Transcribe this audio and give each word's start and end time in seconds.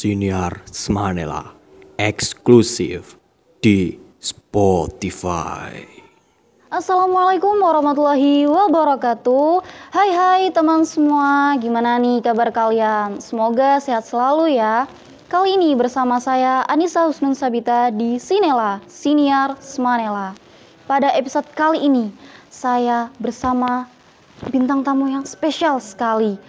Siniar 0.00 0.64
Smanela 0.64 1.52
eksklusif 2.00 3.20
di 3.60 4.00
Spotify. 4.16 5.76
Assalamualaikum 6.72 7.60
warahmatullahi 7.60 8.48
wabarakatuh 8.48 9.60
Hai 9.92 10.08
hai 10.08 10.42
teman 10.56 10.88
semua 10.88 11.52
Gimana 11.60 12.00
nih 12.00 12.24
kabar 12.24 12.48
kalian? 12.48 13.20
Semoga 13.20 13.76
sehat 13.76 14.08
selalu 14.08 14.56
ya 14.56 14.88
Kali 15.28 15.60
ini 15.60 15.76
bersama 15.76 16.16
saya 16.16 16.64
Anissa 16.64 17.04
Husnun 17.04 17.36
Sabita 17.36 17.92
di 17.92 18.16
Sinela 18.16 18.80
Siniar 18.88 19.60
Smanela 19.60 20.32
Pada 20.88 21.12
episode 21.12 21.44
kali 21.52 21.84
ini 21.84 22.08
Saya 22.48 23.12
bersama 23.20 23.84
bintang 24.48 24.80
tamu 24.80 25.12
yang 25.12 25.28
spesial 25.28 25.76
sekali 25.76 26.40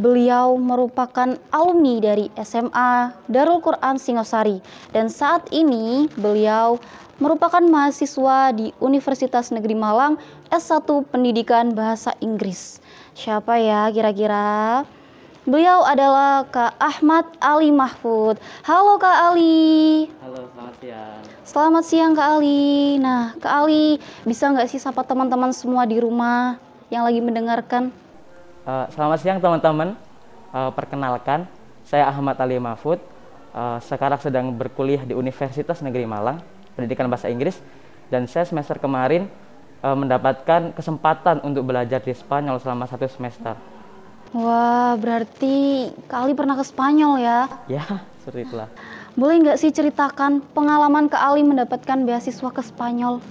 Beliau 0.00 0.56
merupakan 0.56 1.36
alumni 1.52 2.00
dari 2.00 2.32
SMA 2.40 3.12
Darul 3.28 3.60
Quran 3.60 4.00
Singosari 4.00 4.64
dan 4.96 5.12
saat 5.12 5.44
ini 5.52 6.08
beliau 6.16 6.80
merupakan 7.20 7.60
mahasiswa 7.60 8.48
di 8.56 8.72
Universitas 8.80 9.52
Negeri 9.52 9.76
Malang 9.76 10.16
S1 10.48 10.88
Pendidikan 11.12 11.76
Bahasa 11.76 12.16
Inggris. 12.24 12.80
Siapa 13.12 13.60
ya 13.60 13.92
kira-kira? 13.92 14.88
Beliau 15.44 15.84
adalah 15.84 16.48
Kak 16.48 16.80
Ahmad 16.80 17.28
Ali 17.36 17.68
Mahfud. 17.68 18.40
Halo 18.64 18.96
Kak 18.96 19.36
Ali. 19.36 20.08
Halo, 20.24 20.48
selamat 20.48 20.74
siang. 20.80 21.20
Selamat 21.44 21.84
siang 21.84 22.12
Kak 22.16 22.28
Ali. 22.40 22.96
Nah, 22.96 23.36
Kak 23.36 23.52
Ali 23.52 24.00
bisa 24.24 24.48
nggak 24.48 24.72
sih 24.72 24.80
sapa 24.80 25.04
teman-teman 25.04 25.52
semua 25.52 25.84
di 25.84 26.00
rumah 26.00 26.56
yang 26.88 27.04
lagi 27.04 27.20
mendengarkan? 27.20 27.92
Uh, 28.60 28.84
selamat 28.92 29.18
siang 29.24 29.40
teman-teman. 29.40 29.96
Uh, 30.52 30.68
perkenalkan, 30.76 31.48
saya 31.88 32.04
Ahmad 32.12 32.36
Ali 32.36 32.60
Mahfud. 32.60 33.00
Uh, 33.56 33.80
sekarang 33.80 34.20
sedang 34.20 34.52
berkuliah 34.52 35.00
di 35.00 35.16
Universitas 35.16 35.80
Negeri 35.80 36.04
Malang, 36.04 36.44
pendidikan 36.76 37.08
bahasa 37.08 37.32
Inggris. 37.32 37.56
Dan 38.12 38.28
saya 38.28 38.44
semester 38.44 38.76
kemarin 38.76 39.32
uh, 39.80 39.96
mendapatkan 39.96 40.76
kesempatan 40.76 41.40
untuk 41.40 41.72
belajar 41.72 42.04
di 42.04 42.12
Spanyol 42.12 42.60
selama 42.60 42.84
satu 42.84 43.08
semester. 43.08 43.56
Wah, 44.36 44.92
berarti 45.00 45.88
kali 46.04 46.36
pernah 46.36 46.52
ke 46.52 46.64
Spanyol 46.68 47.16
ya? 47.16 47.48
Ya, 47.64 47.84
seperti 48.20 48.52
itulah. 48.52 48.68
Boleh 49.16 49.40
nggak 49.40 49.56
sih 49.56 49.72
ceritakan 49.72 50.44
pengalaman 50.52 51.08
Kak 51.08 51.32
Ali 51.32 51.48
mendapatkan 51.48 52.04
beasiswa 52.04 52.50
ke 52.52 52.60
Spanyol? 52.60 53.24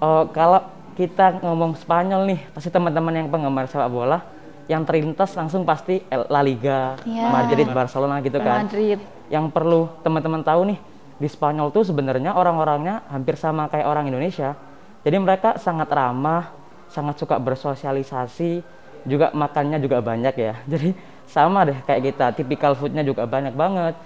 Uh, 0.00 0.24
kalau 0.32 0.64
kita 0.96 1.36
ngomong 1.44 1.76
Spanyol 1.76 2.24
nih, 2.32 2.40
pasti 2.56 2.72
teman-teman 2.72 3.12
yang 3.12 3.28
penggemar 3.28 3.68
sepak 3.68 3.92
bola 3.92 4.37
yang 4.68 4.84
terlintas 4.84 5.32
langsung 5.32 5.64
pasti 5.64 6.04
La 6.28 6.44
Liga, 6.44 7.00
yeah. 7.08 7.32
Madrid, 7.32 7.66
Barcelona 7.72 8.20
gitu 8.20 8.36
kan. 8.36 8.68
Madrid. 8.68 9.00
Yang 9.32 9.46
perlu 9.52 9.88
teman-teman 10.04 10.44
tahu 10.44 10.60
nih, 10.68 10.78
di 11.18 11.26
Spanyol 11.28 11.72
tuh 11.72 11.88
sebenarnya 11.88 12.36
orang-orangnya 12.36 13.08
hampir 13.08 13.34
sama 13.40 13.66
kayak 13.66 13.88
orang 13.88 14.12
Indonesia. 14.12 14.54
Jadi 15.02 15.16
mereka 15.16 15.56
sangat 15.56 15.88
ramah, 15.88 16.52
sangat 16.92 17.16
suka 17.16 17.40
bersosialisasi, 17.40 18.60
juga 19.08 19.32
makannya 19.32 19.80
juga 19.80 20.04
banyak 20.04 20.34
ya. 20.36 20.54
Jadi 20.72 20.92
sama 21.24 21.64
deh 21.64 21.80
kayak 21.88 22.00
kita, 22.12 22.26
tipikal 22.36 22.76
foodnya 22.76 23.00
juga 23.02 23.24
banyak 23.24 23.56
banget. 23.56 23.96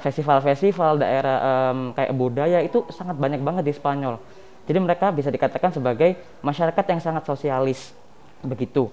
Festival-festival 0.00 0.96
uh, 0.96 1.00
daerah 1.04 1.36
um, 1.68 1.92
kayak 1.92 2.12
budaya 2.16 2.64
itu 2.64 2.80
sangat 2.88 3.18
banyak 3.20 3.44
banget 3.44 3.68
di 3.68 3.74
Spanyol. 3.76 4.16
Jadi 4.64 4.78
mereka 4.80 5.12
bisa 5.12 5.28
dikatakan 5.28 5.68
sebagai 5.68 6.16
masyarakat 6.40 6.84
yang 6.88 7.00
sangat 7.04 7.28
sosialis 7.28 7.92
begitu. 8.40 8.88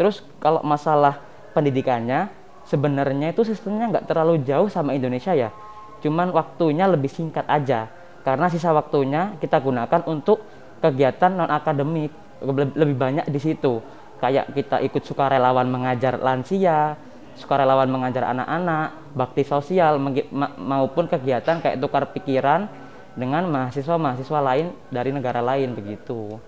Terus 0.00 0.24
kalau 0.40 0.64
masalah 0.64 1.20
pendidikannya, 1.52 2.32
sebenarnya 2.64 3.36
itu 3.36 3.44
sistemnya 3.44 3.92
nggak 3.92 4.08
terlalu 4.08 4.40
jauh 4.48 4.72
sama 4.72 4.96
Indonesia 4.96 5.36
ya. 5.36 5.52
Cuman 6.00 6.32
waktunya 6.32 6.88
lebih 6.88 7.12
singkat 7.12 7.44
aja. 7.44 7.92
Karena 8.24 8.48
sisa 8.48 8.72
waktunya 8.72 9.36
kita 9.36 9.60
gunakan 9.60 10.00
untuk 10.08 10.40
kegiatan 10.80 11.36
non 11.36 11.52
akademik 11.52 12.08
lebih 12.72 12.96
banyak 12.96 13.28
di 13.28 13.36
situ. 13.36 13.84
Kayak 14.24 14.56
kita 14.56 14.80
ikut 14.80 15.04
sukarelawan 15.04 15.68
mengajar 15.68 16.16
lansia, 16.16 16.96
sukarelawan 17.36 17.92
mengajar 17.92 18.32
anak-anak, 18.32 19.12
bakti 19.12 19.44
sosial 19.44 20.00
maupun 20.56 21.12
kegiatan 21.12 21.60
kayak 21.60 21.76
tukar 21.76 22.08
pikiran 22.16 22.72
dengan 23.12 23.44
mahasiswa-mahasiswa 23.52 24.40
lain 24.40 24.72
dari 24.88 25.12
negara 25.12 25.44
lain 25.44 25.76
begitu. 25.76 26.40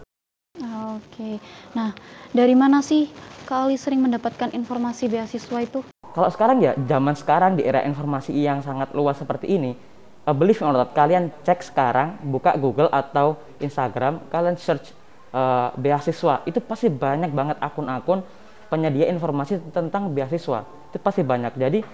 Oke, 1.12 1.36
nah 1.76 1.92
dari 2.32 2.56
mana 2.56 2.80
sih 2.80 3.12
Kak 3.44 3.68
Ali 3.68 3.76
sering 3.76 4.00
mendapatkan 4.00 4.48
informasi 4.48 5.12
beasiswa 5.12 5.60
itu? 5.60 5.84
Kalau 6.08 6.28
sekarang 6.32 6.64
ya, 6.64 6.72
zaman 6.88 7.12
sekarang 7.12 7.52
di 7.60 7.68
era 7.68 7.84
informasi 7.84 8.32
yang 8.32 8.64
sangat 8.64 8.96
luas 8.96 9.20
seperti 9.20 9.60
ini, 9.60 9.76
uh, 10.24 10.32
believe 10.32 10.56
or 10.64 10.72
not, 10.72 10.96
kalian 10.96 11.28
cek 11.44 11.68
sekarang, 11.68 12.16
buka 12.24 12.56
Google 12.56 12.88
atau 12.88 13.36
Instagram, 13.60 14.24
kalian 14.32 14.56
search 14.56 14.96
uh, 15.36 15.68
beasiswa, 15.76 16.48
itu 16.48 16.64
pasti 16.64 16.88
banyak 16.88 17.28
banget 17.28 17.60
akun-akun 17.60 18.24
penyedia 18.72 19.04
informasi 19.12 19.60
tentang 19.68 20.08
beasiswa. 20.16 20.64
Itu 20.64 20.96
pasti 20.96 21.20
banyak. 21.20 21.60
Jadi 21.60 21.84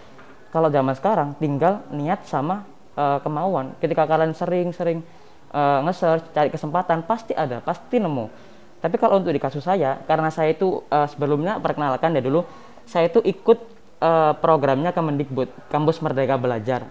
kalau 0.54 0.70
zaman 0.70 0.94
sekarang 0.94 1.34
tinggal 1.42 1.82
niat 1.90 2.22
sama 2.22 2.62
uh, 2.94 3.18
kemauan. 3.18 3.74
Ketika 3.82 4.06
kalian 4.06 4.30
sering-sering 4.30 5.02
uh, 5.50 5.82
nge-search, 5.90 6.30
cari 6.30 6.54
kesempatan, 6.54 7.02
pasti 7.02 7.34
ada, 7.34 7.58
pasti 7.58 7.98
nemu 7.98 8.54
tapi 8.78 8.94
kalau 8.94 9.19
untuk 9.19 9.34
di 9.34 9.43
kasus 9.43 9.66
saya, 9.66 9.99
karena 10.06 10.31
saya 10.31 10.55
itu 10.55 10.87
uh, 10.87 11.06
sebelumnya 11.11 11.59
perkenalkan 11.59 12.15
ya 12.15 12.22
dulu, 12.22 12.47
saya 12.87 13.11
itu 13.11 13.19
ikut 13.27 13.59
uh, 13.99 14.33
programnya 14.39 14.94
Kemendikbud, 14.94 15.50
Kampus 15.66 15.99
Merdeka 15.99 16.39
Belajar. 16.39 16.87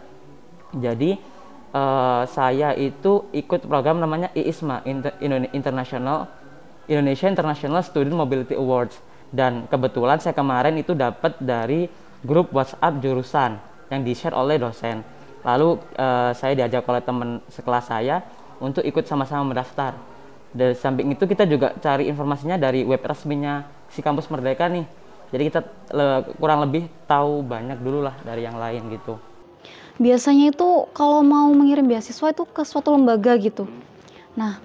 Jadi 0.75 1.15
uh, 1.71 2.27
saya 2.27 2.75
itu 2.75 3.31
ikut 3.31 3.63
program 3.63 4.03
namanya 4.03 4.27
IISMA, 4.35 4.83
Inter 4.83 5.15
International 5.55 6.27
Indonesia 6.91 7.27
International 7.31 7.79
Student 7.83 8.19
Mobility 8.19 8.55
Awards. 8.59 8.99
Dan 9.31 9.67
kebetulan 9.71 10.19
saya 10.19 10.35
kemarin 10.35 10.75
itu 10.79 10.91
dapat 10.91 11.39
dari 11.39 11.87
grup 12.23 12.51
WhatsApp 12.51 12.99
jurusan 12.99 13.59
yang 13.87 14.03
di-share 14.03 14.35
oleh 14.35 14.59
dosen. 14.59 15.03
Lalu 15.47 15.79
uh, 15.95 16.35
saya 16.35 16.51
diajak 16.51 16.83
oleh 16.83 16.99
teman 16.99 17.39
sekelas 17.47 17.87
saya 17.87 18.23
untuk 18.59 18.83
ikut 18.83 19.07
sama-sama 19.07 19.55
mendaftar 19.55 20.16
dari 20.51 20.75
samping 20.75 21.11
itu 21.11 21.23
kita 21.27 21.43
juga 21.43 21.75
cari 21.79 22.07
informasinya 22.07 22.55
dari 22.55 22.83
web 22.87 23.01
resminya 23.03 23.67
si 23.91 23.99
kampus 23.99 24.27
Merdeka 24.31 24.67
nih. 24.71 24.85
Jadi 25.27 25.43
kita 25.51 25.59
le, 25.91 26.07
kurang 26.39 26.63
lebih 26.63 26.87
tahu 27.03 27.43
banyak 27.43 27.79
dulu 27.83 28.07
lah 28.07 28.15
dari 28.23 28.47
yang 28.47 28.55
lain 28.55 28.87
gitu. 28.95 29.19
Biasanya 29.99 30.55
itu 30.55 30.87
kalau 30.95 31.19
mau 31.25 31.51
mengirim 31.51 31.83
beasiswa 31.83 32.31
itu 32.31 32.43
ke 32.47 32.63
suatu 32.63 32.95
lembaga 32.95 33.35
gitu. 33.35 33.67
Nah 34.39 34.61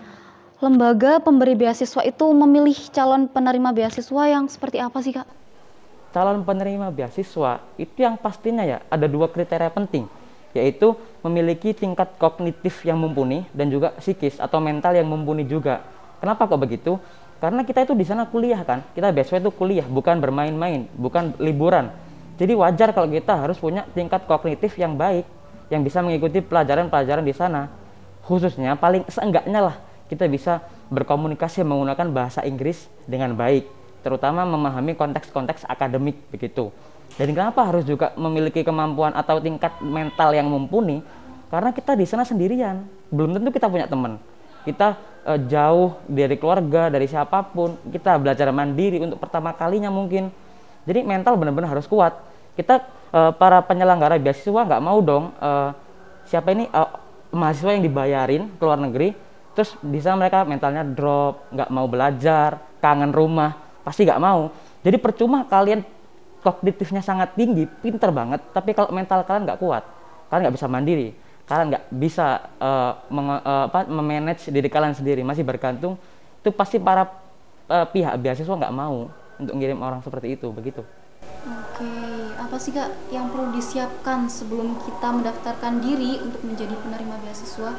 lembaga 0.62 1.18
pemberi 1.18 1.58
beasiswa 1.58 2.06
itu 2.06 2.24
memilih 2.30 2.78
calon 2.94 3.26
penerima 3.26 3.74
beasiswa 3.74 4.22
yang 4.30 4.46
seperti 4.46 4.78
apa 4.78 4.98
sih 5.02 5.10
kak? 5.10 5.26
Calon 6.14 6.46
penerima 6.46 6.94
beasiswa 6.94 7.58
itu 7.74 7.98
yang 8.06 8.14
pastinya 8.14 8.62
ya 8.62 8.78
ada 8.86 9.10
dua 9.10 9.26
kriteria 9.26 9.72
penting 9.74 10.21
yaitu 10.52 10.96
memiliki 11.24 11.72
tingkat 11.72 12.16
kognitif 12.20 12.84
yang 12.84 13.00
mumpuni 13.00 13.48
dan 13.56 13.72
juga 13.72 13.96
psikis 13.96 14.36
atau 14.40 14.60
mental 14.60 14.96
yang 14.96 15.08
mumpuni 15.08 15.44
juga. 15.48 15.84
Kenapa 16.20 16.46
kok 16.46 16.60
begitu? 16.60 17.00
Karena 17.42 17.66
kita 17.66 17.82
itu 17.82 17.98
di 17.98 18.06
sana 18.06 18.30
kuliah 18.30 18.62
kan, 18.62 18.86
kita 18.94 19.10
beasiswa 19.10 19.42
itu 19.42 19.50
kuliah, 19.50 19.82
bukan 19.82 20.22
bermain-main, 20.22 20.86
bukan 20.94 21.34
liburan. 21.42 21.90
Jadi 22.38 22.54
wajar 22.54 22.94
kalau 22.94 23.10
kita 23.10 23.34
harus 23.34 23.58
punya 23.58 23.82
tingkat 23.90 24.22
kognitif 24.30 24.78
yang 24.78 24.94
baik, 24.94 25.26
yang 25.66 25.82
bisa 25.82 25.98
mengikuti 26.06 26.38
pelajaran-pelajaran 26.38 27.26
di 27.26 27.34
sana. 27.34 27.66
Khususnya 28.22 28.78
paling 28.78 29.02
seenggaknya 29.10 29.58
lah 29.58 29.76
kita 30.06 30.30
bisa 30.30 30.62
berkomunikasi 30.92 31.66
menggunakan 31.66 32.14
bahasa 32.14 32.46
Inggris 32.46 32.86
dengan 33.10 33.34
baik, 33.34 33.66
terutama 34.06 34.46
memahami 34.46 34.94
konteks-konteks 34.94 35.66
akademik 35.66 36.20
begitu. 36.30 36.70
Dan 37.20 37.36
kenapa 37.36 37.68
harus 37.68 37.84
juga 37.84 38.16
memiliki 38.16 38.64
kemampuan 38.64 39.12
atau 39.12 39.36
tingkat 39.38 39.76
mental 39.84 40.32
yang 40.32 40.48
mumpuni? 40.48 41.04
Karena 41.52 41.68
kita 41.68 41.92
di 41.92 42.08
sana 42.08 42.24
sendirian, 42.24 42.88
belum 43.12 43.36
tentu 43.36 43.52
kita 43.52 43.68
punya 43.68 43.84
teman. 43.84 44.16
Kita 44.64 44.96
uh, 45.28 45.40
jauh 45.44 46.00
dari 46.08 46.40
keluarga, 46.40 46.88
dari 46.88 47.04
siapa 47.04 47.44
pun. 47.44 47.76
Kita 47.92 48.16
belajar 48.16 48.48
mandiri 48.48 48.96
untuk 49.04 49.20
pertama 49.20 49.52
kalinya 49.52 49.92
mungkin. 49.92 50.32
Jadi 50.88 51.04
mental 51.04 51.36
benar-benar 51.36 51.76
harus 51.76 51.84
kuat. 51.84 52.16
Kita 52.56 52.80
uh, 53.12 53.32
para 53.36 53.60
penyelenggara 53.60 54.16
beasiswa 54.16 54.64
nggak 54.64 54.82
mau 54.82 54.98
dong 55.04 55.32
uh, 55.40 55.72
siapa 56.26 56.52
ini 56.52 56.68
uh, 56.72 57.00
mahasiswa 57.32 57.72
yang 57.72 57.84
dibayarin 57.84 58.42
ke 58.56 58.62
luar 58.62 58.80
negeri, 58.80 59.16
terus 59.56 59.72
di 59.80 59.98
sana 60.04 60.20
mereka 60.20 60.44
mentalnya 60.44 60.84
drop, 60.84 61.48
nggak 61.48 61.70
mau 61.72 61.86
belajar, 61.88 62.60
kangen 62.80 63.12
rumah, 63.12 63.56
pasti 63.82 64.04
nggak 64.04 64.20
mau. 64.20 64.52
Jadi 64.84 64.96
percuma 65.00 65.48
kalian 65.48 65.80
kognitifnya 66.42 67.00
sangat 67.00 67.38
tinggi, 67.38 67.70
pinter 67.80 68.10
banget, 68.10 68.42
tapi 68.50 68.74
kalau 68.74 68.90
mental 68.90 69.22
kalian 69.22 69.46
nggak 69.46 69.62
kuat, 69.62 69.86
kalian 70.28 70.50
nggak 70.50 70.56
bisa 70.58 70.66
mandiri, 70.66 71.08
kalian 71.46 71.66
nggak 71.70 71.84
bisa 71.94 72.26
uh, 72.58 72.98
menge, 73.08 73.36
uh, 73.46 73.64
apa, 73.70 73.86
memanage 73.86 74.50
diri 74.50 74.66
kalian 74.66 74.92
sendiri, 74.92 75.22
masih 75.22 75.46
bergantung, 75.46 75.94
itu 76.42 76.50
pasti 76.50 76.82
para 76.82 77.06
uh, 77.70 77.86
pihak 77.86 78.18
beasiswa 78.18 78.54
nggak 78.58 78.74
mau 78.74 79.06
untuk 79.38 79.54
ngirim 79.54 79.78
orang 79.78 80.02
seperti 80.02 80.34
itu, 80.34 80.50
begitu. 80.50 80.82
Oke, 81.42 81.90
apa 82.38 82.56
sih 82.58 82.74
Kak 82.74 83.10
yang 83.14 83.30
perlu 83.30 83.54
disiapkan 83.54 84.26
sebelum 84.26 84.78
kita 84.82 85.08
mendaftarkan 85.14 85.78
diri 85.78 86.18
untuk 86.22 86.42
menjadi 86.42 86.74
penerima 86.74 87.18
beasiswa? 87.22 87.70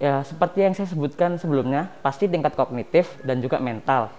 Ya, 0.00 0.20
seperti 0.26 0.66
yang 0.66 0.74
saya 0.76 0.88
sebutkan 0.88 1.40
sebelumnya, 1.40 1.88
pasti 2.04 2.28
tingkat 2.28 2.52
kognitif 2.58 3.16
dan 3.22 3.40
juga 3.40 3.60
mental. 3.60 4.10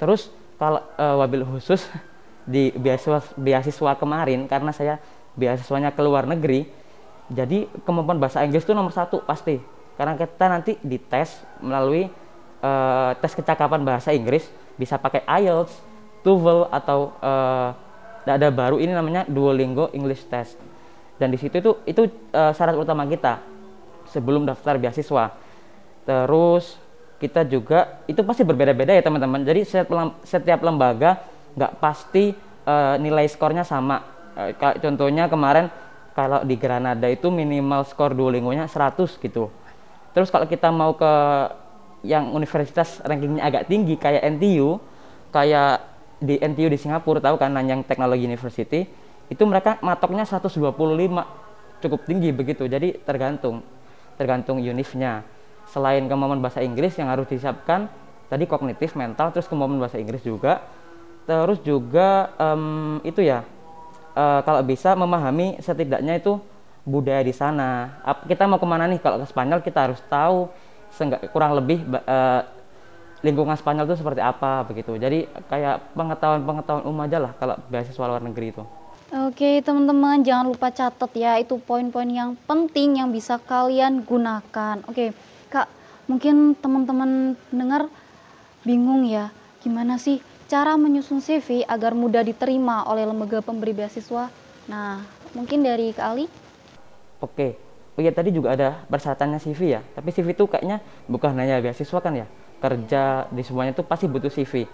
Terus 0.00 0.30
kalau 0.56 0.80
uh, 0.96 1.20
wabil 1.20 1.44
khusus 1.44 1.84
di 2.46 2.70
beasiswa 2.78 3.20
beasiswa 3.34 3.92
kemarin 3.98 4.46
karena 4.46 4.70
saya 4.70 5.02
beasiswanya 5.34 5.92
ke 5.92 6.00
luar 6.00 6.24
negeri, 6.24 6.70
jadi 7.26 7.66
kemampuan 7.82 8.22
bahasa 8.22 8.46
Inggris 8.46 8.62
itu 8.62 8.72
nomor 8.72 8.94
satu 8.94 9.20
pasti. 9.26 9.58
Karena 9.98 10.14
kita 10.14 10.46
nanti 10.46 10.78
dites 10.84 11.42
melalui 11.58 12.06
uh, 12.62 13.10
tes 13.18 13.32
kecakapan 13.34 13.82
bahasa 13.82 14.14
Inggris, 14.14 14.46
bisa 14.78 14.94
pakai 14.96 15.26
IELTS, 15.26 15.72
TOEFL 16.22 16.70
atau 16.70 17.16
uh, 17.18 17.74
ada 18.26 18.48
baru 18.50 18.78
ini 18.78 18.92
namanya 18.94 19.26
Duolingo 19.26 19.90
English 19.90 20.26
Test. 20.30 20.58
Dan 21.16 21.32
di 21.32 21.38
situ 21.40 21.58
itu 21.58 21.72
itu 21.88 22.02
uh, 22.36 22.52
syarat 22.52 22.76
utama 22.76 23.08
kita 23.08 23.40
sebelum 24.10 24.46
daftar 24.46 24.76
beasiswa. 24.76 25.32
Terus 26.06 26.78
kita 27.16 27.42
juga 27.48 28.04
itu 28.04 28.20
pasti 28.20 28.44
berbeda-beda 28.44 28.92
ya 28.92 29.02
teman-teman. 29.02 29.42
Jadi 29.42 29.64
setiap, 29.64 29.88
setiap 30.22 30.60
lembaga 30.60 31.24
nggak 31.56 31.72
pasti 31.80 32.36
uh, 32.68 33.00
nilai 33.00 33.26
skornya 33.26 33.64
sama. 33.64 34.04
Uh, 34.36 34.52
contohnya 34.78 35.26
kemarin 35.26 35.72
kalau 36.12 36.44
di 36.44 36.56
Granada 36.56 37.08
itu 37.08 37.28
minimal 37.32 37.84
skor 37.88 38.12
Duolingo-nya 38.12 38.68
100 38.68 39.20
gitu. 39.20 39.48
Terus 40.12 40.28
kalau 40.32 40.48
kita 40.48 40.72
mau 40.72 40.96
ke 40.96 41.12
yang 42.06 42.32
universitas 42.32 43.02
rankingnya 43.02 43.42
agak 43.42 43.68
tinggi 43.68 43.98
kayak 43.98 44.24
NTU, 44.36 44.80
kayak 45.34 45.96
di 46.16 46.40
NTU 46.40 46.72
di 46.72 46.78
Singapura 46.80 47.20
tahu 47.20 47.36
kan 47.36 47.52
Nanyang 47.52 47.84
Technology 47.84 48.24
University 48.24 48.88
itu 49.28 49.42
mereka 49.44 49.76
matoknya 49.84 50.24
125 50.24 50.56
cukup 51.84 52.00
tinggi 52.08 52.32
begitu 52.32 52.64
jadi 52.64 52.96
tergantung 53.04 53.60
tergantung 54.16 54.62
univnya 54.64 55.26
selain 55.68 56.08
kemampuan 56.08 56.40
bahasa 56.40 56.64
Inggris 56.64 56.96
yang 56.96 57.12
harus 57.12 57.28
disiapkan 57.28 57.90
tadi 58.32 58.48
kognitif 58.48 58.96
mental 58.96 59.28
terus 59.34 59.44
kemampuan 59.50 59.82
bahasa 59.82 60.00
Inggris 60.00 60.24
juga 60.24 60.64
terus 61.26 61.58
juga 61.66 62.30
um, 62.38 63.02
itu 63.02 63.20
ya 63.20 63.42
uh, 64.14 64.40
kalau 64.46 64.62
bisa 64.62 64.94
memahami 64.94 65.58
setidaknya 65.58 66.22
itu 66.22 66.38
budaya 66.86 67.20
di 67.26 67.34
sana 67.34 67.98
kita 68.30 68.46
mau 68.46 68.62
ke 68.62 68.66
mana 68.66 68.86
nih 68.86 69.02
kalau 69.02 69.18
ke 69.18 69.26
Spanyol 69.26 69.58
kita 69.60 69.90
harus 69.90 69.98
tahu 70.06 70.46
kurang 71.34 71.58
lebih 71.58 71.82
uh, 72.06 72.46
lingkungan 73.26 73.58
Spanyol 73.58 73.90
itu 73.90 73.98
seperti 73.98 74.22
apa 74.22 74.62
begitu. 74.68 74.94
Jadi 74.94 75.26
kayak 75.50 75.96
pengetahuan-pengetahuan 75.98 76.84
umum 76.86 77.04
aja 77.04 77.18
lah 77.18 77.32
kalau 77.34 77.58
beasiswa 77.66 78.06
luar 78.06 78.22
negeri 78.22 78.54
itu. 78.54 78.62
Oke 79.26 79.62
teman-teman 79.62 80.22
jangan 80.26 80.50
lupa 80.50 80.70
catat 80.70 81.10
ya 81.14 81.38
itu 81.38 81.58
poin-poin 81.62 82.10
yang 82.10 82.34
penting 82.46 82.98
yang 83.02 83.10
bisa 83.10 83.38
kalian 83.42 84.02
gunakan. 84.02 84.82
Oke 84.86 85.14
kak 85.50 85.70
mungkin 86.10 86.54
teman-teman 86.58 87.34
dengar 87.50 87.90
bingung 88.66 89.06
ya 89.06 89.30
gimana 89.62 89.98
sih 89.98 90.18
cara 90.46 90.78
menyusun 90.78 91.18
CV 91.18 91.66
agar 91.66 91.92
mudah 91.92 92.22
diterima 92.22 92.86
oleh 92.86 93.02
lembaga 93.02 93.42
pemberi 93.42 93.74
beasiswa. 93.74 94.30
Nah 94.70 95.02
mungkin 95.34 95.62
dari 95.62 95.90
Kak 95.90 96.06
Ali. 96.06 96.26
Oke, 97.18 97.58
oh 97.98 98.00
iya 98.00 98.14
tadi 98.14 98.30
juga 98.30 98.54
ada 98.54 98.86
persyaratannya 98.86 99.42
CV 99.42 99.60
ya. 99.78 99.80
Tapi 99.94 100.08
CV 100.14 100.32
itu 100.32 100.46
kayaknya 100.46 100.78
bukan 101.10 101.34
hanya 101.34 101.58
beasiswa 101.58 101.98
kan 101.98 102.14
ya 102.14 102.26
kerja 102.60 103.28
di 103.28 103.42
semuanya 103.44 103.76
itu 103.76 103.84
pasti 103.84 104.08
butuh 104.08 104.32
CV 104.32 104.64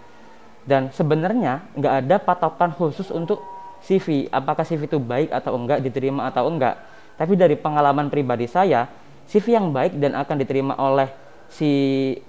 dan 0.62 0.94
sebenarnya 0.94 1.66
nggak 1.74 1.94
ada 2.06 2.16
patokan 2.22 2.70
khusus 2.70 3.10
untuk 3.10 3.42
CV 3.82 4.30
apakah 4.30 4.62
CV 4.62 4.86
itu 4.86 4.98
baik 5.02 5.34
atau 5.34 5.58
enggak 5.58 5.82
diterima 5.82 6.30
atau 6.30 6.46
enggak 6.46 6.78
tapi 7.18 7.34
dari 7.34 7.58
pengalaman 7.58 8.06
pribadi 8.06 8.46
saya 8.46 8.86
CV 9.26 9.58
yang 9.58 9.74
baik 9.74 9.98
dan 9.98 10.14
akan 10.14 10.36
diterima 10.38 10.78
oleh 10.78 11.10
si 11.50 11.68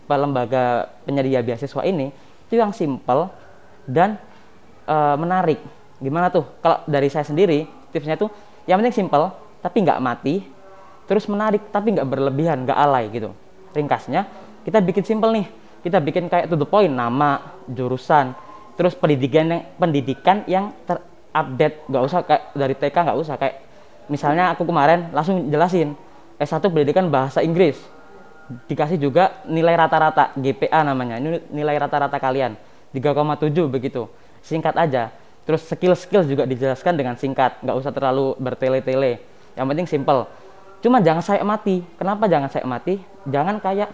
lembaga 0.10 0.90
penyedia 1.06 1.46
beasiswa 1.46 1.86
ini 1.86 2.10
itu 2.48 2.60
yang 2.60 2.72
simple 2.76 3.30
dan 3.88 4.20
e, 4.88 4.96
menarik. 5.20 5.60
Gimana 6.00 6.30
tuh? 6.30 6.48
Kalau 6.60 6.84
dari 6.88 7.08
saya 7.08 7.24
sendiri 7.28 7.66
tipsnya 7.90 8.20
tuh 8.20 8.32
yang 8.68 8.80
penting 8.80 9.06
simple 9.06 9.32
tapi 9.64 9.84
nggak 9.84 10.00
mati 10.04 10.44
terus 11.04 11.28
menarik 11.28 11.68
tapi 11.72 11.96
nggak 11.96 12.08
berlebihan 12.08 12.64
nggak 12.68 12.78
alay 12.78 13.08
gitu. 13.12 13.32
Ringkasnya 13.76 14.28
kita 14.64 14.80
bikin 14.84 15.04
simple 15.04 15.32
nih. 15.32 15.48
Kita 15.84 16.00
bikin 16.00 16.32
kayak 16.32 16.48
to 16.48 16.56
the 16.56 16.68
point 16.68 16.92
nama 16.92 17.60
jurusan 17.68 18.32
terus 18.80 18.96
pendidikan 18.96 19.52
yang 19.52 19.62
pendidikan 19.76 20.38
yang 20.48 20.66
terupdate. 20.88 21.84
Nggak 21.92 22.04
usah 22.08 22.20
kayak 22.24 22.44
dari 22.56 22.76
TK 22.76 22.96
nggak 22.96 23.20
usah. 23.20 23.36
Kayak 23.36 23.56
misalnya 24.08 24.56
aku 24.56 24.64
kemarin 24.64 25.12
langsung 25.12 25.52
jelasin 25.52 25.96
S1 26.40 26.64
pendidikan 26.68 27.08
bahasa 27.08 27.40
Inggris 27.40 27.80
dikasih 28.68 29.00
juga 29.00 29.44
nilai 29.48 29.76
rata-rata 29.76 30.36
GPA 30.36 30.84
namanya. 30.84 31.20
Ini 31.20 31.52
nilai 31.52 31.76
rata-rata 31.80 32.18
kalian 32.20 32.56
3,7 32.92 33.68
begitu. 33.68 34.08
Singkat 34.44 34.76
aja. 34.76 35.10
Terus 35.44 35.68
skill-skill 35.68 36.24
juga 36.24 36.44
dijelaskan 36.48 36.96
dengan 36.96 37.16
singkat 37.20 37.60
nggak 37.60 37.76
usah 37.76 37.92
terlalu 37.92 38.36
bertele-tele. 38.40 39.20
Yang 39.56 39.66
penting 39.70 39.88
simple. 39.88 40.28
Cuma 40.84 41.00
jangan 41.00 41.24
saya 41.24 41.44
mati. 41.44 41.84
Kenapa 41.96 42.28
jangan 42.28 42.50
saya 42.52 42.68
mati? 42.68 43.00
Jangan 43.28 43.60
kayak 43.60 43.90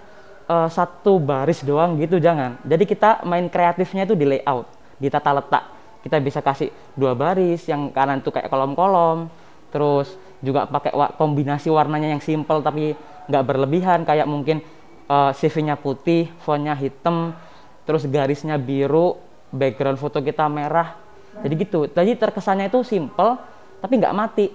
uh, 0.49 0.69
satu 0.69 1.21
baris 1.21 1.61
doang 1.61 1.97
gitu 2.01 2.17
jangan. 2.17 2.57
Jadi 2.65 2.89
kita 2.89 3.21
main 3.25 3.45
kreatifnya 3.45 4.09
itu 4.09 4.17
di 4.17 4.25
layout, 4.25 4.65
di 4.97 5.07
tata 5.09 5.37
letak. 5.37 5.63
Kita 6.01 6.17
bisa 6.17 6.39
kasih 6.41 6.73
dua 6.97 7.13
baris, 7.13 7.67
yang 7.69 7.91
kanan 7.91 8.23
tuh 8.23 8.31
kayak 8.31 8.47
kolom-kolom, 8.47 9.29
terus 9.69 10.17
juga 10.39 10.65
pakai 10.65 10.95
kombinasi 11.19 11.67
warnanya 11.67 12.15
yang 12.15 12.23
simple 12.23 12.63
tapi 12.63 12.95
nggak 13.29 13.43
berlebihan 13.45 14.03
kayak 14.03 14.25
mungkin 14.25 14.65
uh, 15.05 15.31
CV-nya 15.31 15.77
putih, 15.77 16.27
fontnya 16.41 16.73
hitam, 16.73 17.37
terus 17.85 18.09
garisnya 18.09 18.57
biru, 18.57 19.15
background 19.53 20.01
foto 20.01 20.19
kita 20.19 20.49
merah. 20.49 20.97
Jadi 21.39 21.53
gitu. 21.55 21.85
Jadi 21.87 22.17
terkesannya 22.17 22.67
itu 22.67 22.81
simple 22.81 23.37
tapi 23.79 23.93
nggak 24.01 24.15
mati. 24.17 24.49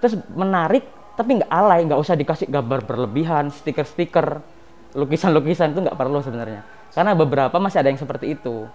Terus 0.00 0.18
menarik 0.32 0.88
tapi 1.14 1.38
nggak 1.38 1.52
alay, 1.52 1.86
nggak 1.86 2.00
usah 2.00 2.18
dikasih 2.18 2.50
gambar 2.50 2.82
berlebihan, 2.82 3.52
stiker-stiker 3.52 4.42
lukisan-lukisan 4.94 5.74
itu 5.74 5.80
nggak 5.82 5.98
perlu 5.98 6.22
sebenarnya 6.22 6.62
karena 6.94 7.12
beberapa 7.18 7.58
masih 7.58 7.82
ada 7.82 7.90
yang 7.90 7.98
seperti 7.98 8.38
itu 8.38 8.70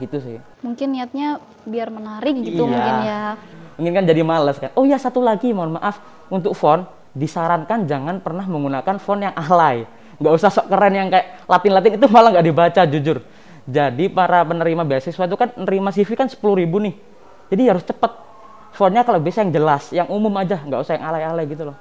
gitu 0.00 0.16
sih 0.18 0.38
mungkin 0.64 0.96
niatnya 0.96 1.38
biar 1.68 1.92
menarik 1.92 2.34
gitu 2.40 2.66
iya. 2.66 2.72
mungkin 2.72 2.94
ya 3.04 3.22
mungkin 3.78 3.92
kan 4.00 4.04
jadi 4.08 4.22
males 4.24 4.56
kan 4.58 4.72
oh 4.74 4.88
ya 4.88 4.96
satu 4.96 5.20
lagi 5.20 5.52
mohon 5.52 5.76
maaf 5.76 6.00
untuk 6.32 6.56
font 6.56 6.88
disarankan 7.14 7.86
jangan 7.86 8.18
pernah 8.18 8.44
menggunakan 8.44 8.98
font 8.98 9.22
yang 9.22 9.34
alay. 9.38 9.86
Nggak 10.18 10.34
usah 10.34 10.50
sok 10.50 10.66
keren 10.66 10.94
yang 10.94 11.08
kayak 11.10 11.46
latin-latin 11.46 11.92
itu 11.98 12.06
malah 12.10 12.30
nggak 12.34 12.46
dibaca 12.46 12.82
jujur. 12.90 13.18
Jadi 13.64 14.12
para 14.12 14.44
penerima 14.44 14.84
beasiswa 14.84 15.24
itu 15.24 15.36
kan 15.38 15.48
nerima 15.56 15.88
CV 15.94 16.10
kan 16.18 16.28
sepuluh 16.28 16.60
ribu 16.60 16.82
nih. 16.82 16.94
Jadi 17.48 17.62
harus 17.70 17.86
cepet. 17.86 18.12
Fontnya 18.74 19.06
kalau 19.06 19.22
bisa 19.22 19.46
yang 19.46 19.54
jelas 19.54 19.94
yang 19.94 20.10
umum 20.10 20.34
aja. 20.36 20.60
Nggak 20.60 20.80
usah 20.84 20.92
yang 20.98 21.04
alay-alay 21.06 21.46
gitu 21.48 21.70
loh. 21.70 21.76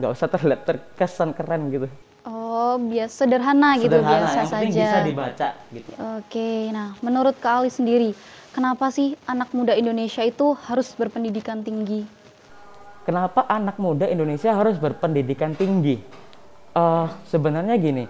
Nggak 0.00 0.10
usah 0.16 0.26
terlihat 0.26 0.60
terkesan 0.66 1.30
keren 1.36 1.68
gitu. 1.70 1.86
Oh, 2.28 2.76
biasa 2.76 3.24
sederhana, 3.24 3.78
gitu 3.80 3.96
sederhana, 3.96 4.18
biasa 4.20 4.36
yang 4.36 4.50
saja. 4.50 4.66
bisa 4.68 4.98
dibaca 5.06 5.48
gitu. 5.72 5.90
Oke, 6.20 6.68
nah 6.74 6.92
menurut 7.00 7.38
Kak 7.40 7.64
Ali 7.64 7.70
sendiri, 7.72 8.12
kenapa 8.52 8.92
sih 8.92 9.16
anak 9.24 9.48
muda 9.56 9.72
Indonesia 9.72 10.20
itu 10.20 10.52
harus 10.66 10.92
berpendidikan 10.98 11.64
tinggi? 11.64 12.04
Kenapa 13.08 13.48
anak 13.48 13.80
muda 13.80 14.04
Indonesia 14.04 14.52
harus 14.52 14.76
berpendidikan 14.76 15.56
tinggi? 15.56 15.96
Uh, 16.76 17.08
sebenarnya 17.24 17.80
gini, 17.80 18.04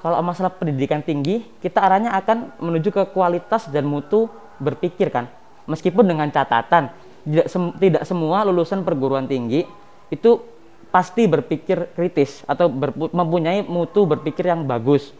kalau 0.00 0.24
masalah 0.24 0.48
pendidikan 0.48 1.04
tinggi, 1.04 1.44
kita 1.60 1.84
arahnya 1.84 2.16
akan 2.16 2.56
menuju 2.56 2.88
ke 2.88 3.12
kualitas 3.12 3.68
dan 3.68 3.84
mutu 3.84 4.24
berpikir 4.56 5.12
kan. 5.12 5.28
Meskipun 5.68 6.08
dengan 6.08 6.32
catatan, 6.32 6.88
tidak, 7.28 7.46
sem 7.52 7.76
tidak 7.76 8.08
semua 8.08 8.40
lulusan 8.48 8.88
perguruan 8.88 9.28
tinggi 9.28 9.68
itu 10.08 10.40
pasti 10.88 11.28
berpikir 11.28 11.92
kritis 11.92 12.40
atau 12.48 12.72
mempunyai 13.12 13.60
mutu 13.68 14.08
berpikir 14.08 14.48
yang 14.48 14.64
bagus. 14.64 15.12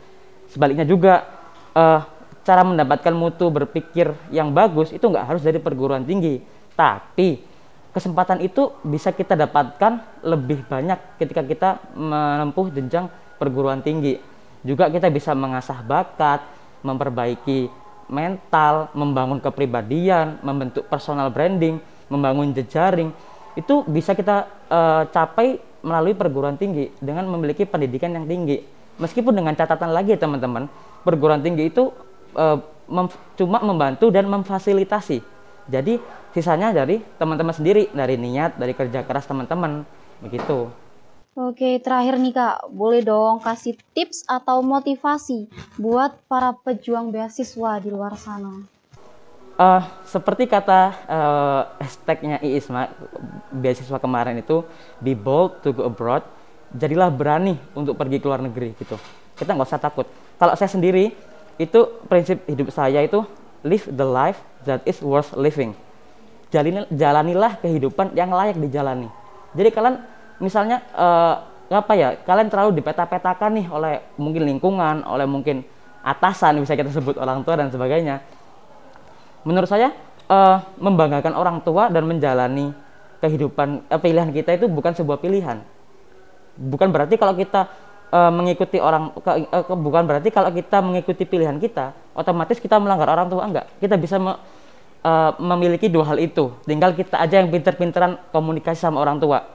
Sebaliknya 0.48 0.88
juga 0.88 1.28
uh, 1.76 2.00
cara 2.48 2.64
mendapatkan 2.64 3.12
mutu 3.12 3.52
berpikir 3.52 4.08
yang 4.32 4.56
bagus 4.56 4.88
itu 4.88 5.04
nggak 5.04 5.36
harus 5.36 5.44
dari 5.44 5.60
perguruan 5.60 6.08
tinggi, 6.08 6.40
tapi 6.72 7.44
kesempatan 7.98 8.38
itu 8.38 8.70
bisa 8.86 9.10
kita 9.10 9.34
dapatkan 9.34 10.22
lebih 10.22 10.62
banyak 10.70 11.18
ketika 11.18 11.42
kita 11.42 11.68
menempuh 11.98 12.70
jenjang 12.70 13.10
perguruan 13.42 13.82
tinggi. 13.82 14.22
Juga 14.62 14.86
kita 14.86 15.10
bisa 15.10 15.34
mengasah 15.34 15.82
bakat, 15.82 16.46
memperbaiki 16.86 17.66
mental, 18.06 18.94
membangun 18.94 19.42
kepribadian, 19.42 20.38
membentuk 20.46 20.86
personal 20.86 21.34
branding, 21.34 21.82
membangun 22.06 22.54
jejaring 22.54 23.10
itu 23.58 23.82
bisa 23.90 24.14
kita 24.14 24.46
uh, 24.70 25.02
capai 25.10 25.58
melalui 25.82 26.14
perguruan 26.14 26.54
tinggi 26.54 26.94
dengan 27.02 27.26
memiliki 27.26 27.66
pendidikan 27.66 28.14
yang 28.14 28.26
tinggi. 28.30 28.62
Meskipun 28.98 29.34
dengan 29.34 29.54
catatan 29.54 29.90
lagi 29.90 30.14
teman-teman, 30.14 30.70
perguruan 31.02 31.42
tinggi 31.42 31.70
itu 31.70 31.90
uh, 32.38 32.58
mem 32.86 33.10
cuma 33.34 33.58
membantu 33.62 34.10
dan 34.10 34.26
memfasilitasi. 34.26 35.37
Jadi 35.68 36.00
sisanya 36.32 36.72
dari 36.72 37.00
teman-teman 37.20 37.52
sendiri, 37.52 37.92
dari 37.92 38.16
niat, 38.16 38.56
dari 38.56 38.72
kerja 38.72 39.04
keras 39.04 39.28
teman-teman, 39.28 39.84
begitu. 40.24 40.72
Oke, 41.38 41.78
terakhir 41.78 42.18
nih 42.18 42.34
Kak, 42.34 42.66
boleh 42.74 42.98
dong 43.04 43.38
kasih 43.38 43.78
tips 43.94 44.26
atau 44.26 44.58
motivasi 44.58 45.46
buat 45.78 46.18
para 46.26 46.50
pejuang 46.50 47.14
beasiswa 47.14 47.78
di 47.78 47.94
luar 47.94 48.18
sana. 48.18 48.66
Uh, 49.58 49.82
seperti 50.06 50.50
kata 50.50 50.94
uh, 51.10 51.62
hashtagnya 51.82 52.38
Iisma 52.42 52.90
beasiswa 53.50 53.98
kemarin 53.98 54.38
itu 54.38 54.62
be 55.02 55.18
bold 55.18 55.58
to 55.66 55.74
go 55.74 55.90
abroad 55.90 56.22
jadilah 56.70 57.10
berani 57.10 57.58
untuk 57.74 57.98
pergi 57.98 58.22
ke 58.22 58.26
luar 58.30 58.38
negeri 58.38 58.78
gitu 58.78 58.94
kita 59.34 59.58
nggak 59.58 59.66
usah 59.66 59.82
takut 59.82 60.06
kalau 60.38 60.54
saya 60.54 60.70
sendiri 60.70 61.10
itu 61.58 61.80
prinsip 62.06 62.46
hidup 62.46 62.70
saya 62.70 63.02
itu 63.02 63.26
live 63.66 63.86
the 63.90 64.06
life 64.06 64.38
that 64.66 64.82
is 64.86 64.98
worth 65.02 65.34
living. 65.34 65.74
Jalanilah 66.92 67.60
kehidupan 67.60 68.16
yang 68.16 68.32
layak 68.32 68.56
dijalani. 68.56 69.10
Jadi 69.52 69.68
kalian 69.72 69.96
misalnya 70.40 70.80
uh, 70.96 71.34
apa 71.68 71.92
ya 71.92 72.16
kalian 72.24 72.48
terlalu 72.48 72.80
dipeta-petakan 72.80 73.52
nih 73.52 73.66
oleh 73.68 73.94
mungkin 74.16 74.48
lingkungan 74.48 75.04
oleh 75.04 75.28
mungkin 75.28 75.60
atasan 76.00 76.64
bisa 76.64 76.72
kita 76.72 76.88
sebut 76.88 77.20
orang 77.20 77.44
tua 77.44 77.60
dan 77.60 77.68
sebagainya. 77.68 78.24
Menurut 79.44 79.68
saya 79.68 79.92
uh, 80.28 80.64
membanggakan 80.80 81.36
orang 81.36 81.60
tua 81.60 81.92
dan 81.92 82.08
menjalani 82.08 82.72
kehidupan 83.20 83.84
uh, 83.92 84.00
pilihan 84.00 84.32
kita 84.32 84.56
itu 84.56 84.66
bukan 84.70 84.96
sebuah 84.96 85.20
pilihan. 85.20 85.60
Bukan 86.58 86.88
berarti 86.90 87.20
kalau 87.20 87.36
kita 87.36 87.68
uh, 88.12 88.32
mengikuti 88.32 88.80
orang 88.80 89.12
ke, 89.16 89.30
uh, 89.48 89.64
ke, 89.64 89.74
bukan 89.74 90.02
berarti 90.04 90.28
kalau 90.32 90.50
kita 90.52 90.80
mengikuti 90.80 91.24
pilihan 91.28 91.56
kita 91.60 91.92
otomatis 92.18 92.58
kita 92.58 92.80
melanggar 92.82 93.08
orang 93.08 93.30
tua 93.30 93.42
enggak. 93.46 93.66
Kita 93.78 93.94
bisa 93.94 94.18
me, 94.18 94.34
uh, 95.04 95.32
memiliki 95.38 95.86
dua 95.86 96.10
hal 96.10 96.18
itu. 96.18 96.50
Tinggal 96.66 96.98
kita 96.98 97.20
aja 97.20 97.38
yang 97.38 97.48
pinter-pinteran 97.52 98.18
komunikasi 98.34 98.82
sama 98.82 98.98
orang 98.98 99.22
tua. 99.22 99.46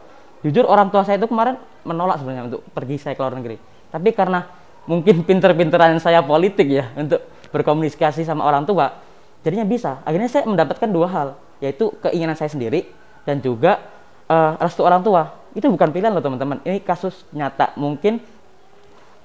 Jujur 0.43 0.67
orang 0.67 0.91
tua 0.91 1.07
saya 1.07 1.19
itu 1.19 1.27
kemarin 1.27 1.59
menolak 1.87 2.19
sebenarnya 2.19 2.51
untuk 2.51 2.61
pergi 2.71 2.95
saya 2.99 3.13
ke 3.15 3.21
luar 3.23 3.35
negeri. 3.35 3.57
Tapi 3.91 4.09
karena 4.15 4.47
mungkin 4.87 5.21
pinter-pinteran 5.27 5.99
saya 5.99 6.23
politik 6.23 6.67
ya 6.67 6.91
untuk 6.95 7.23
berkomunikasi 7.51 8.25
sama 8.25 8.47
orang 8.47 8.63
tua 8.63 9.03
jadinya 9.43 9.67
bisa. 9.67 9.99
Akhirnya 10.07 10.31
saya 10.31 10.47
mendapatkan 10.47 10.89
dua 10.89 11.07
hal 11.11 11.27
yaitu 11.59 11.91
keinginan 12.03 12.35
saya 12.35 12.51
sendiri 12.51 12.87
dan 13.23 13.39
juga 13.39 13.79
uh, 14.27 14.59
restu 14.59 14.83
orang 14.83 15.03
tua. 15.03 15.35
Itu 15.53 15.69
bukan 15.69 15.93
pilihan 15.93 16.11
loh 16.11 16.23
teman-teman. 16.23 16.59
Ini 16.65 16.81
kasus 16.81 17.23
nyata. 17.29 17.77
Mungkin 17.77 18.32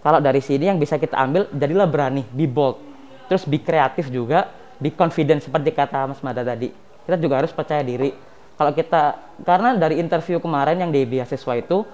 kalau 0.05 0.19
dari 0.23 0.39
sini 0.43 0.71
yang 0.71 0.79
bisa 0.79 0.97
kita 0.97 1.19
ambil 1.19 1.47
jadilah 1.51 1.87
berani 1.89 2.23
be 2.35 2.47
bold 2.47 2.79
terus 3.27 3.45
be 3.45 3.59
kreatif 3.61 4.09
juga 4.09 4.51
be 4.79 4.95
confident 4.95 5.43
seperti 5.43 5.75
kata 5.75 6.09
Mas 6.09 6.21
Mada 6.23 6.43
tadi 6.43 6.71
kita 7.05 7.17
juga 7.19 7.41
harus 7.43 7.51
percaya 7.51 7.83
diri 7.83 8.15
kalau 8.59 8.75
kita 8.75 9.15
karena 9.47 9.79
dari 9.79 10.03
interview 10.03 10.43
kemarin 10.43 10.83
yang 10.83 10.91
di 10.91 11.07
beasiswa 11.07 11.55
itu 11.55 11.87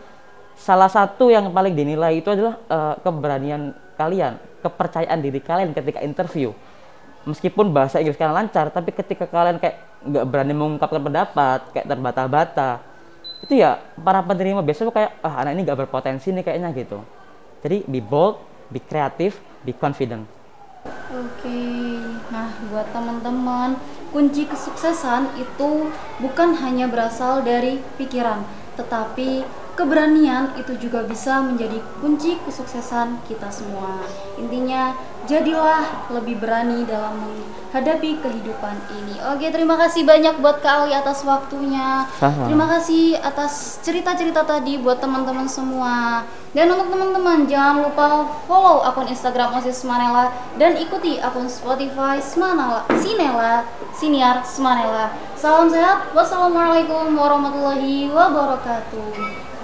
salah 0.56 0.88
satu 0.88 1.28
yang 1.28 1.50
paling 1.50 1.74
dinilai 1.74 2.22
itu 2.22 2.30
adalah 2.30 2.56
uh, 2.70 2.94
keberanian 3.02 3.74
kalian, 3.98 4.38
kepercayaan 4.62 5.18
diri 5.20 5.44
kalian 5.44 5.74
ketika 5.74 6.00
interview. 6.00 6.54
Meskipun 7.24 7.72
bahasa 7.72 8.00
Inggris 8.00 8.16
kalian 8.20 8.36
lancar, 8.36 8.68
tapi 8.68 8.92
ketika 8.92 9.24
kalian 9.24 9.56
kayak 9.56 9.80
nggak 10.04 10.24
berani 10.28 10.52
mengungkapkan 10.52 11.00
pendapat, 11.00 11.60
kayak 11.72 11.86
terbata-bata, 11.88 12.70
itu 13.40 13.60
ya 13.60 13.80
para 14.00 14.20
penerima 14.20 14.60
biasanya 14.60 14.92
kayak 14.92 15.10
ah 15.24 15.40
anak 15.40 15.56
ini 15.56 15.60
nggak 15.64 15.78
berpotensi 15.84 16.32
nih 16.32 16.44
kayaknya 16.44 16.68
gitu. 16.76 17.00
Jadi 17.64 17.80
be 17.88 18.04
bold, 18.04 18.44
be 18.68 18.76
kreatif, 18.76 19.40
be 19.64 19.72
confident. 19.72 20.28
Oke, 21.16 21.64
nah 22.28 22.52
buat 22.68 22.92
teman-teman, 22.92 23.80
kunci 24.12 24.44
kesuksesan 24.44 25.32
itu 25.40 25.88
bukan 26.20 26.60
hanya 26.60 26.84
berasal 26.84 27.40
dari 27.40 27.80
pikiran, 27.96 28.44
tetapi 28.76 29.48
keberanian 29.74 30.54
itu 30.58 30.78
juga 30.78 31.02
bisa 31.04 31.42
menjadi 31.42 31.82
kunci 31.98 32.38
kesuksesan 32.46 33.22
kita 33.26 33.50
semua. 33.50 34.06
Intinya, 34.38 34.94
jadilah 35.26 36.08
lebih 36.12 36.38
berani 36.38 36.86
dalam 36.86 37.16
menghadapi 37.18 38.22
kehidupan 38.22 38.76
ini. 39.02 39.18
Oke, 39.34 39.50
terima 39.50 39.74
kasih 39.74 40.06
banyak 40.06 40.38
buat 40.38 40.62
Kak 40.62 40.86
Ali 40.86 40.92
atas 40.94 41.26
waktunya. 41.26 42.06
Sama. 42.22 42.46
Terima 42.46 42.66
kasih 42.70 43.18
atas 43.18 43.82
cerita-cerita 43.82 44.46
tadi 44.46 44.78
buat 44.78 45.02
teman-teman 45.02 45.48
semua. 45.50 46.22
Dan 46.54 46.70
untuk 46.70 46.86
teman-teman, 46.94 47.50
jangan 47.50 47.82
lupa 47.82 48.30
follow 48.46 48.86
akun 48.86 49.10
Instagram 49.10 49.58
OSIS 49.58 49.82
Manela 49.82 50.30
dan 50.54 50.78
ikuti 50.78 51.18
akun 51.18 51.50
Spotify 51.50 52.22
Smanela, 52.22 52.86
Sinela, 53.02 53.66
Siniar 53.90 54.46
Smanela. 54.46 55.10
Salam 55.34 55.66
sehat. 55.66 56.14
Wassalamualaikum 56.14 57.10
warahmatullahi 57.18 58.06
wabarakatuh. 58.06 59.53